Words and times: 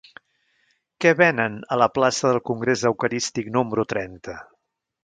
Què 1.05 1.11
venen 1.19 1.59
a 1.75 1.79
la 1.83 1.89
plaça 1.99 2.33
del 2.33 2.43
Congrés 2.53 2.87
Eucarístic 2.93 3.57
número 3.61 3.89
trenta? 3.97 4.43